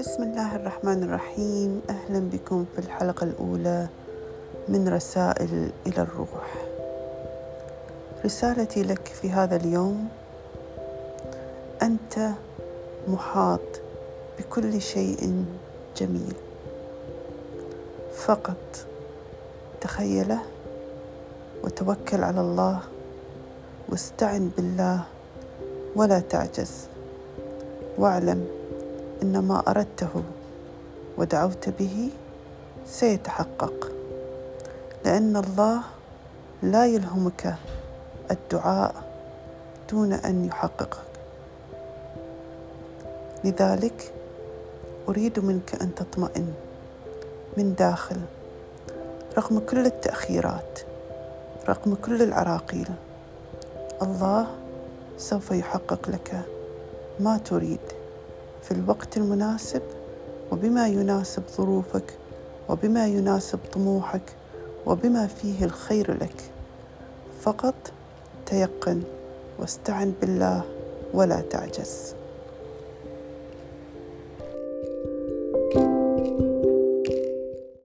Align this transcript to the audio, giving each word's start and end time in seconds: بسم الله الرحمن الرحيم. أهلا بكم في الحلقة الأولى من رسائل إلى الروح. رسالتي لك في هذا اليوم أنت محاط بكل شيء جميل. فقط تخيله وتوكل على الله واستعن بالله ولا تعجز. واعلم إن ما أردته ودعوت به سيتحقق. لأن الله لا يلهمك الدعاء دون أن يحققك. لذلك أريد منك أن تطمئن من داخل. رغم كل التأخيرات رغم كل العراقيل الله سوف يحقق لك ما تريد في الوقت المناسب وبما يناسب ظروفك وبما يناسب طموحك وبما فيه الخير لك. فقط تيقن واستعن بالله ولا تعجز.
بسم 0.00 0.22
الله 0.22 0.56
الرحمن 0.56 1.02
الرحيم. 1.02 1.82
أهلا 1.90 2.30
بكم 2.30 2.64
في 2.74 2.78
الحلقة 2.78 3.24
الأولى 3.24 3.88
من 4.68 4.88
رسائل 4.88 5.72
إلى 5.86 6.02
الروح. 6.02 6.54
رسالتي 8.24 8.82
لك 8.82 9.06
في 9.08 9.30
هذا 9.30 9.56
اليوم 9.56 10.08
أنت 11.82 12.30
محاط 13.08 13.80
بكل 14.38 14.80
شيء 14.80 15.44
جميل. 15.96 16.36
فقط 18.16 18.86
تخيله 19.80 20.38
وتوكل 21.64 22.24
على 22.24 22.40
الله 22.40 22.80
واستعن 23.88 24.50
بالله 24.56 25.13
ولا 25.96 26.20
تعجز. 26.20 26.88
واعلم 27.98 28.46
إن 29.22 29.38
ما 29.38 29.62
أردته 29.68 30.22
ودعوت 31.18 31.68
به 31.68 32.10
سيتحقق. 32.86 33.92
لأن 35.04 35.36
الله 35.36 35.80
لا 36.62 36.86
يلهمك 36.86 37.54
الدعاء 38.30 38.94
دون 39.90 40.12
أن 40.12 40.44
يحققك. 40.44 40.96
لذلك 43.44 44.12
أريد 45.08 45.38
منك 45.38 45.82
أن 45.82 45.94
تطمئن 45.94 46.54
من 47.56 47.74
داخل. 47.74 48.20
رغم 49.38 49.58
كل 49.58 49.86
التأخيرات 49.86 50.80
رغم 51.68 51.94
كل 51.94 52.22
العراقيل 52.22 52.88
الله 54.02 54.46
سوف 55.18 55.50
يحقق 55.50 56.08
لك 56.10 56.40
ما 57.20 57.38
تريد 57.38 57.80
في 58.62 58.70
الوقت 58.70 59.16
المناسب 59.16 59.82
وبما 60.52 60.88
يناسب 60.88 61.42
ظروفك 61.56 62.18
وبما 62.68 63.06
يناسب 63.06 63.58
طموحك 63.72 64.36
وبما 64.86 65.26
فيه 65.26 65.64
الخير 65.64 66.14
لك. 66.22 66.52
فقط 67.40 67.74
تيقن 68.46 69.02
واستعن 69.58 70.12
بالله 70.20 70.62
ولا 71.14 71.40
تعجز. 71.40 72.14